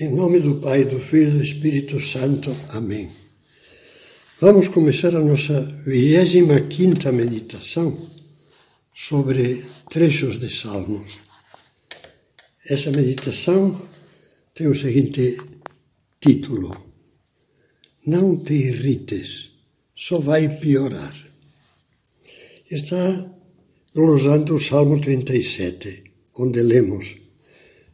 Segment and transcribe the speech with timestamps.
[0.00, 2.54] Em nome do Pai, do Filho e do Espírito Santo.
[2.68, 3.10] Amém.
[4.40, 8.08] Vamos começar a nossa 25 meditação
[8.94, 11.18] sobre trechos de Salmos.
[12.64, 13.88] Essa meditação
[14.54, 15.36] tem o seguinte
[16.20, 16.70] título:
[18.06, 19.50] Não te irrites,
[19.96, 21.16] só vai piorar.
[22.70, 23.28] Está
[23.92, 26.04] glosando o Salmo 37,
[26.36, 27.16] onde lemos: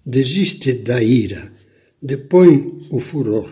[0.05, 1.64] Desiste da ira
[2.05, 3.50] depõe o furor.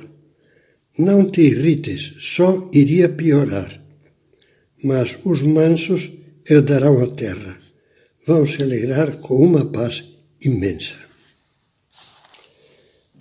[0.99, 3.83] Não te irrites, só iria piorar.
[4.85, 6.13] Mas os mansos
[6.49, 7.59] herdarão a terra,
[8.27, 10.05] vão se alegrar com uma paz
[10.45, 10.97] imensa.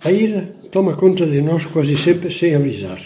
[0.04, 3.00] A ira toma conta de nós quase sempre sem avisar.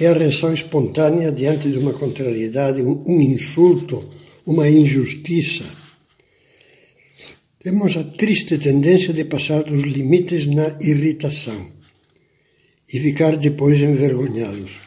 [0.00, 4.08] É a reação espontânea diante de uma contrariedade, um insulto,
[4.44, 5.64] uma injustiça
[7.64, 11.72] temos a triste tendência de passar dos limites na irritação
[12.92, 14.80] e ficar depois envergonhados.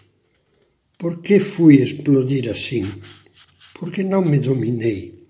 [0.95, 2.86] Por que fui explodir assim?
[3.73, 5.25] Por que não me dominei?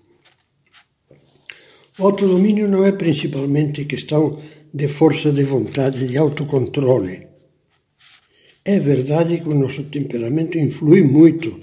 [1.98, 4.38] O autodomínio não é principalmente questão
[4.74, 7.28] de força de vontade, de autocontrole.
[8.62, 11.58] É verdade que o nosso temperamento influi muito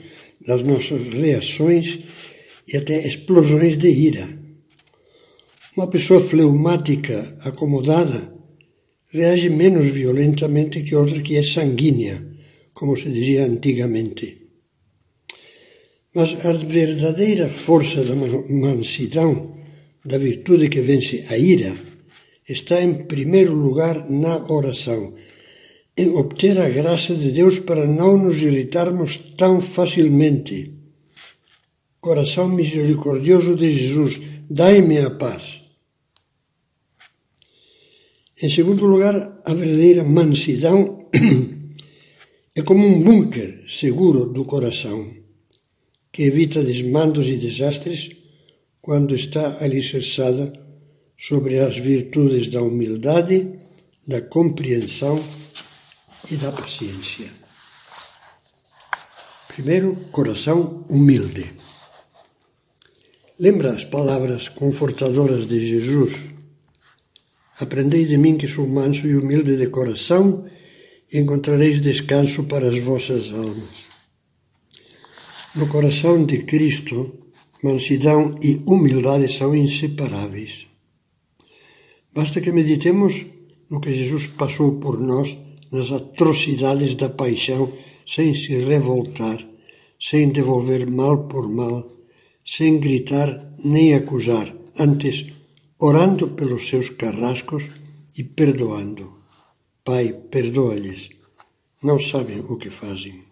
[0.48, 2.00] nas nossas reações
[2.68, 4.35] e até explosões de ira
[5.76, 8.34] uma pessoa fleumática, acomodada,
[9.12, 12.26] reage menos violentamente que outra que é sanguínea,
[12.74, 14.38] como se dizia antigamente.
[16.14, 19.54] Mas a verdadeira força da mansidão,
[20.06, 21.76] da virtude que vence a ira,
[22.48, 25.14] está em primeiro lugar na oração,
[25.98, 30.72] em obter a graça de Deus para não nos irritarmos tão facilmente.
[32.00, 35.65] Coração misericordioso de Jesus, dai-me a paz.
[38.42, 41.08] Em segundo lugar, a verdadeira mansidão
[42.54, 45.10] é como um bunker seguro do coração,
[46.12, 48.12] que evita desmandos e desastres
[48.82, 50.52] quando está alicerçada
[51.18, 53.58] sobre as virtudes da humildade,
[54.06, 55.24] da compreensão
[56.30, 57.28] e da paciência.
[59.48, 61.46] Primeiro, coração humilde.
[63.40, 66.36] Lembra as palavras confortadoras de Jesus
[67.60, 70.46] Aprendei de mim que sou manso e humilde de coração,
[71.12, 73.88] e encontrareis descanso para as vossas almas.
[75.56, 76.98] No coração de Cristo,
[77.64, 80.68] mansidão e humildade são inseparáveis.
[82.14, 83.26] Basta que meditemos
[83.70, 85.38] no que Jesus passou por nós
[85.72, 87.72] nas atrocidades da paixão,
[88.06, 89.46] sem se revoltar,
[90.00, 91.90] sem devolver mal por mal,
[92.46, 95.26] sem gritar nem acusar, antes
[95.80, 97.64] orando pelos seus carrascos
[98.18, 99.14] e perdoando.
[99.84, 101.10] Pai, perdoa-lhes,
[101.84, 103.24] não sabem o que fazem.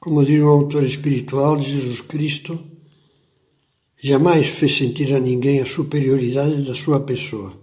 [0.00, 2.58] Como diz o autor espiritual de Jesus Cristo,
[4.02, 7.58] jamais fez sentir a ninguém a superioridade da sua pessoa.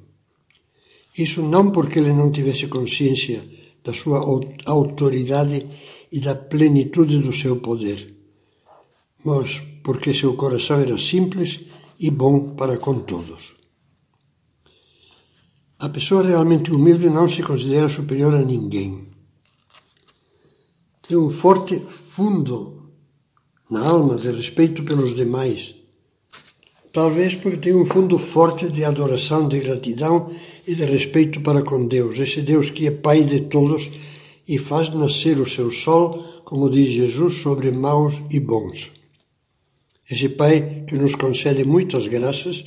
[1.18, 3.44] Isso não porque ele não tivesse consciência
[3.84, 4.20] da sua
[4.66, 5.68] autoridade
[6.12, 8.16] e da plenitude do seu poder,
[9.24, 11.60] mas porque seu coração era simples
[12.02, 13.54] e bom para com todos.
[15.80, 19.08] A pessoa realmente humilde não se considera superior a ninguém.
[21.08, 22.80] Tem um forte fundo
[23.70, 25.76] na alma de respeito pelos demais.
[26.92, 30.32] Talvez porque tem um fundo forte de adoração, de gratidão
[30.68, 33.90] e de respeito para com Deus, esse Deus que é Pai de todos
[34.48, 39.01] e faz nascer o seu sol, como diz Jesus, sobre maus e bons.
[40.12, 42.66] Esse Pai que nos concede muitas graças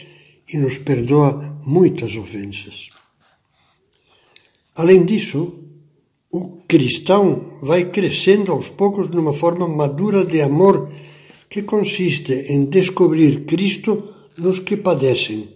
[0.49, 2.88] e nos perdoa muitas ofensas.
[4.75, 5.53] Além disso,
[6.32, 10.91] o cristão vai crescendo aos poucos numa forma madura de amor
[11.50, 15.50] que consiste em descobrir Cristo nos que padecem,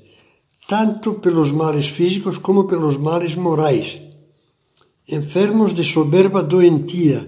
[0.69, 3.99] tanto pelos males físicos como pelos males morais,
[5.09, 7.27] enfermos de soberba doentia,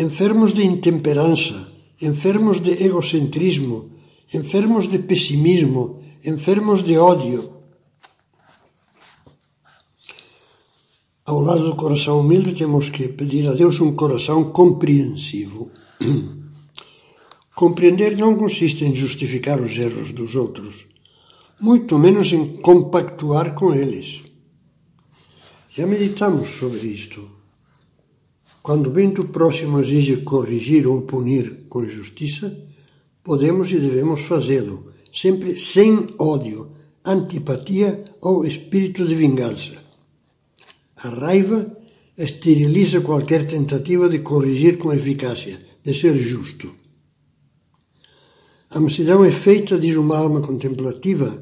[0.00, 3.90] enfermos de intemperança, enfermos de egocentrismo,
[4.32, 7.52] enfermos de pessimismo, enfermos de ódio.
[11.24, 15.70] Ao lado do coração humilde, temos que pedir a Deus um coração compreensivo.
[17.54, 20.86] Compreender não consiste em justificar os erros dos outros,
[21.58, 24.22] muito menos em compactuar com eles.
[25.70, 27.35] Já meditamos sobre isto.
[28.66, 32.52] Quando bem do próximo exige corrigir ou punir com justiça,
[33.22, 36.72] podemos e devemos fazê-lo, sempre sem ódio,
[37.04, 39.74] antipatia ou espírito de vingança.
[40.96, 41.64] A raiva
[42.18, 46.74] esteriliza qualquer tentativa de corrigir com eficácia, de ser justo.
[48.70, 51.40] A mansidão é feita, diz uma alma contemplativa,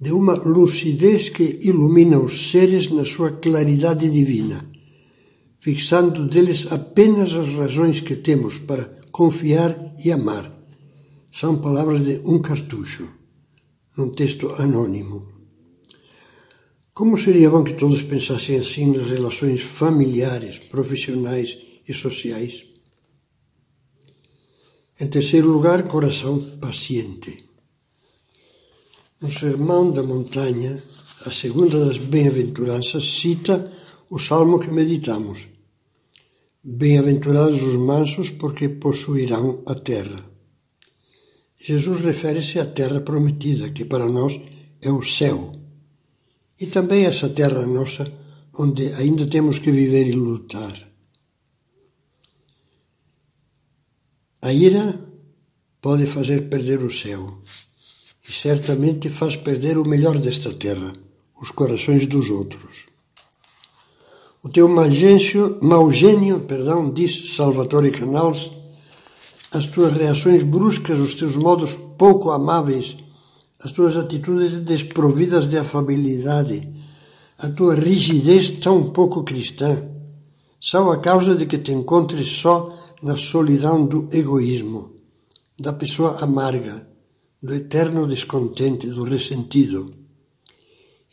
[0.00, 4.69] de uma lucidez que ilumina os seres na sua claridade divina,
[5.60, 10.50] fixando deles apenas as razões que temos para confiar e amar.
[11.30, 13.08] São palavras de um cartucho,
[13.96, 15.28] num texto anônimo.
[16.94, 22.64] Como seria bom que todos pensassem assim nas relações familiares, profissionais e sociais?
[24.98, 27.44] Em terceiro lugar, coração paciente.
[29.20, 30.74] No Sermão da Montanha,
[31.26, 33.70] a segunda das bem-aventuranças cita
[34.10, 35.46] o salmo que meditamos.
[36.64, 40.28] Bem-aventurados os mansos, porque possuirão a terra.
[41.56, 44.32] Jesus refere-se à terra prometida, que para nós
[44.82, 45.52] é o céu.
[46.60, 48.04] E também essa terra nossa,
[48.58, 50.90] onde ainda temos que viver e lutar.
[54.42, 54.86] A ira
[55.80, 57.40] pode fazer perder o céu
[58.28, 60.92] e certamente faz perder o melhor desta terra,
[61.40, 62.89] os corações dos outros.
[64.42, 68.50] O teu magêncio, mau gênio, perdão, diz Salvatore Canals,
[69.52, 72.96] as tuas reações bruscas, os teus modos pouco amáveis,
[73.62, 76.66] as tuas atitudes desprovidas de afabilidade,
[77.38, 79.84] a tua rigidez tão pouco cristã,
[80.58, 84.92] são a causa de que te encontres só na solidão do egoísmo,
[85.58, 86.88] da pessoa amarga,
[87.42, 89.99] do eterno descontente, do ressentido.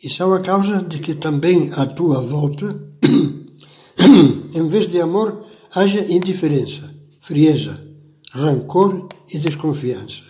[0.02, 2.66] E são a causa de que também à tua volta,
[4.54, 7.84] em vez de amor, haja indiferença, frieza,
[8.32, 10.22] rancor e desconfiança.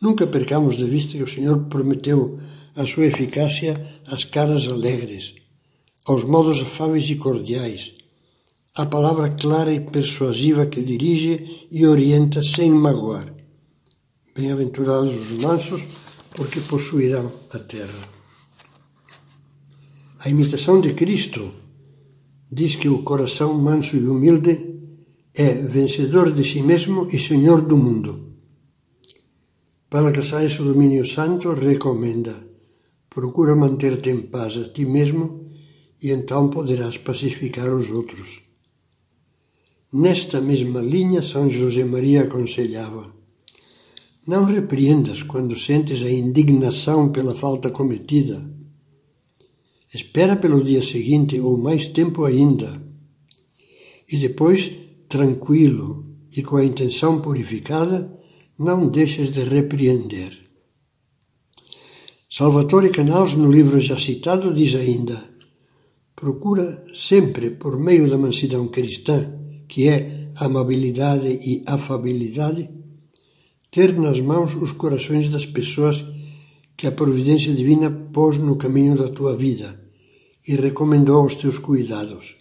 [0.00, 2.38] Nunca percamos de vista que o Senhor prometeu
[2.74, 5.34] a sua eficácia às caras alegres,
[6.06, 7.94] aos modos afáveis e cordiais,
[8.76, 13.34] a palavra clara e persuasiva que dirige e orienta sem magoar.
[14.36, 15.82] Bem-aventurados os mansos,
[16.38, 18.02] porque possuirão a terra.
[20.20, 21.52] A imitação de Cristo
[22.50, 24.54] diz que o coração manso e humilde
[25.34, 28.10] é vencedor de si mesmo e senhor do mundo.
[29.90, 32.34] Para alcançar esse domínio santo, recomenda:
[33.10, 35.48] procura manter-te em paz a ti mesmo
[36.00, 38.42] e então poderás pacificar os outros.
[39.92, 43.17] Nesta mesma linha, São José Maria aconselhava:
[44.28, 48.38] Não repreendas quando sentes a indignação pela falta cometida.
[49.94, 52.70] Espera pelo dia seguinte ou mais tempo ainda.
[54.12, 54.70] E depois,
[55.08, 56.04] tranquilo
[56.36, 58.18] e com a intenção purificada,
[58.58, 60.36] não deixes de repreender.
[62.30, 65.24] Salvatore Canals, no livro já citado, diz ainda:
[66.14, 69.32] Procura sempre, por meio da mansidão cristã,
[69.66, 72.76] que é amabilidade e afabilidade,
[73.70, 76.04] ter nas mãos os corações das pessoas
[76.76, 79.78] que a providência divina pôs no caminho da tua vida
[80.46, 82.36] e recomendou aos teus cuidados.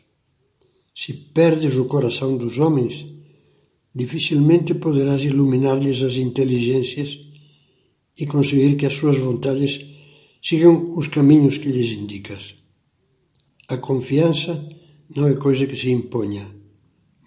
[0.95, 3.05] Se perdes o coração dos homens,
[3.93, 7.19] dificilmente poderás iluminar-lhes as inteligências
[8.17, 9.85] e conseguir que as suas vontades
[10.41, 12.55] sigam os caminhos que lhes indicas.
[13.67, 14.67] A confiança
[15.15, 16.57] não é coisa que se imponha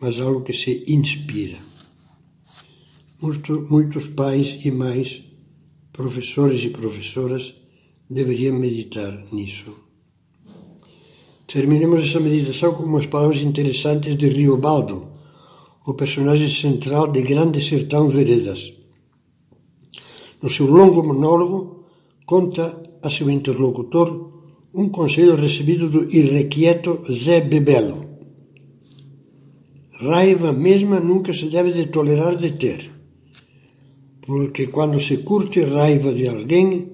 [0.01, 1.70] mas algo que se inspira.
[3.23, 5.23] Muitos pais e mães,
[5.93, 7.55] professores e professoras,
[8.09, 9.71] deveriam meditar nisso.
[11.47, 15.09] Terminemos essa meditação com umas palavras interessantes de Riobaldo,
[15.87, 18.73] o personagem central de Grande Sertão Veredas.
[20.43, 21.85] No seu longo monólogo,
[22.25, 24.09] conta a seu interlocutor
[24.73, 28.11] um conselho recebido do irrequieto Zé Bebelo
[30.01, 32.91] Raiva mesma nunca se deve de tolerar de ter,
[34.31, 36.93] porque quando se curte raiva de alguém,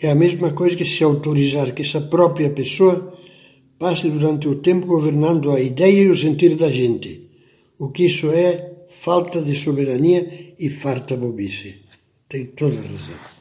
[0.00, 3.12] é a mesma coisa que se autorizar que essa própria pessoa
[3.78, 7.28] passe durante o tempo governando a ideia e o sentir da gente,
[7.78, 11.74] o que isso é falta de soberania e farta bobice.
[12.26, 13.37] Tem toda a razão.